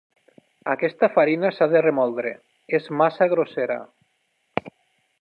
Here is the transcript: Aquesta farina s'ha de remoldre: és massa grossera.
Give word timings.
Aquesta 0.71 1.09
farina 1.17 1.51
s'ha 1.57 1.69
de 1.75 1.83
remoldre: 1.87 2.33
és 2.81 2.91
massa 3.03 3.31
grossera. 3.35 3.81